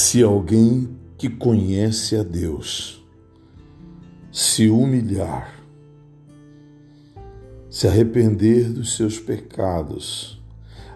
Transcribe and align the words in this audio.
Se 0.00 0.22
alguém 0.22 0.96
que 1.18 1.28
conhece 1.28 2.14
a 2.14 2.22
Deus 2.22 3.04
se 4.30 4.68
humilhar, 4.68 5.52
se 7.68 7.88
arrepender 7.88 8.70
dos 8.70 8.94
seus 8.94 9.18
pecados, 9.18 10.40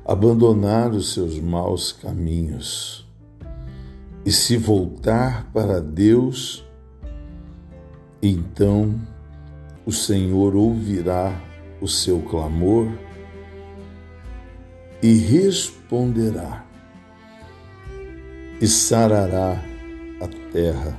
abandonar 0.05 0.93
os 0.93 1.15
seus 1.15 1.37
maus 1.41 1.91
caminhos 1.91 3.05
e 4.25 4.31
se 4.31 4.57
voltar 4.57 5.51
para 5.53 5.81
Deus, 5.81 6.65
então 8.23 8.95
o 9.85 9.91
Senhor 9.91 10.55
ouvirá 10.55 11.43
o 11.81 11.89
seu 11.89 12.21
clamor 12.21 12.87
e 15.03 15.13
responderá 15.17 16.72
e 18.63 18.69
sarará 18.69 19.61
a 20.21 20.29
terra 20.53 20.97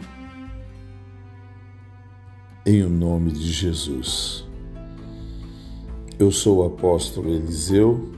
em 2.66 2.84
o 2.84 2.90
nome 2.90 3.32
de 3.32 3.50
Jesus. 3.54 4.46
Eu 6.20 6.30
sou 6.30 6.58
o 6.58 6.66
apóstolo 6.66 7.34
Eliseu 7.34 8.12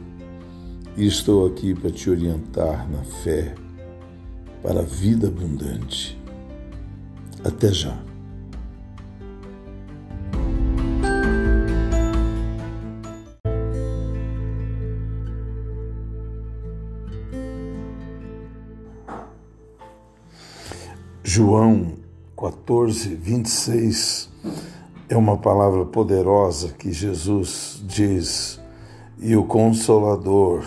e 0.97 1.05
estou 1.05 1.45
aqui 1.45 1.75
para 1.75 1.91
te 1.91 2.09
orientar 2.09 2.89
na 2.89 3.03
fé 3.03 3.53
para 4.63 4.79
a 4.79 4.83
vida 4.83 5.27
abundante. 5.27 6.19
Até 7.43 7.71
já. 7.71 8.03
João 21.27 21.93
14, 22.37 23.15
26 23.15 24.29
é 25.09 25.17
uma 25.17 25.35
palavra 25.35 25.83
poderosa 25.83 26.69
que 26.77 26.91
Jesus 26.91 27.81
diz, 27.83 28.61
e 29.17 29.35
o 29.35 29.43
Consolador, 29.43 30.63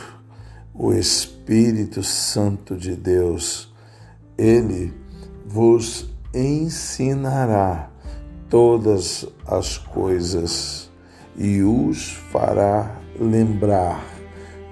o 0.75 0.92
Espírito 0.92 2.03
Santo 2.03 2.77
de 2.77 2.97
Deus, 2.97 3.73
ele 4.37 4.92
vos 5.47 6.11
ensinará 6.34 7.89
todas 8.50 9.28
as 9.47 9.78
coisas 9.78 10.91
e 11.37 11.62
os 11.62 12.15
fará 12.33 12.97
lembrar 13.17 14.05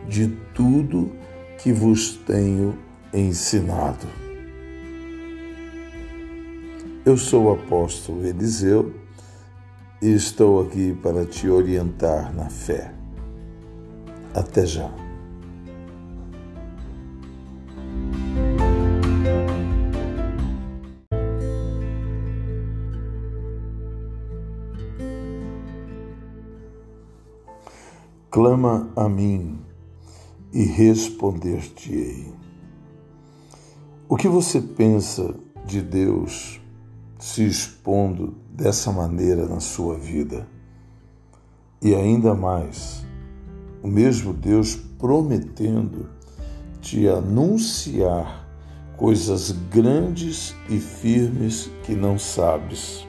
de 0.08 0.26
tudo 0.52 1.12
que 1.58 1.72
vos 1.72 2.16
tenho 2.26 2.76
ensinado. 3.14 4.25
Eu 7.06 7.16
sou 7.16 7.44
o 7.44 7.52
apóstolo 7.52 8.26
Eliseu 8.26 8.92
e 10.02 10.12
estou 10.12 10.60
aqui 10.60 10.92
para 10.92 11.24
te 11.24 11.48
orientar 11.48 12.34
na 12.34 12.50
fé. 12.50 12.92
Até 14.34 14.66
já. 14.66 14.92
Clama 28.28 28.90
a 28.96 29.08
mim 29.08 29.60
e 30.52 30.64
responder-te-ei. 30.64 32.34
O 34.08 34.16
que 34.16 34.26
você 34.26 34.60
pensa 34.60 35.36
de 35.64 35.80
Deus 35.80 36.65
se 37.18 37.44
expondo 37.44 38.34
dessa 38.50 38.92
maneira 38.92 39.46
na 39.46 39.60
sua 39.60 39.98
vida. 39.98 40.46
E 41.80 41.94
ainda 41.94 42.34
mais, 42.34 43.04
o 43.82 43.88
mesmo 43.88 44.32
Deus 44.32 44.76
prometendo 44.98 46.08
te 46.80 47.08
anunciar 47.08 48.46
coisas 48.96 49.52
grandes 49.70 50.54
e 50.68 50.78
firmes 50.78 51.70
que 51.84 51.94
não 51.94 52.18
sabes. 52.18 53.06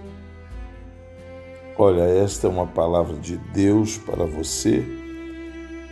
Olha, 1.77 2.01
esta 2.01 2.47
é 2.47 2.49
uma 2.49 2.67
palavra 2.67 3.15
de 3.17 3.37
Deus 3.53 3.97
para 3.97 4.25
você 4.25 4.83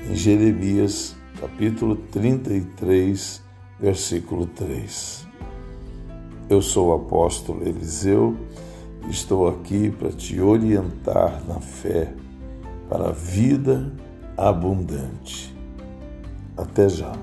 em 0.10 0.16
Jeremias, 0.16 1.16
capítulo 1.40 1.96
33, 1.96 3.42
versículo 3.80 4.48
3. 4.48 5.28
Eu 6.48 6.62
sou 6.62 6.90
o 6.90 6.94
apóstolo 6.94 7.68
Eliseu 7.68 8.38
estou 9.10 9.48
aqui 9.48 9.90
para 9.90 10.12
te 10.12 10.40
orientar 10.40 11.42
na 11.48 11.60
fé 11.60 12.14
para 12.90 13.10
a 13.10 13.12
vida 13.12 13.92
abundante. 14.38 15.56
Até 16.58 16.88
já. 16.90 17.14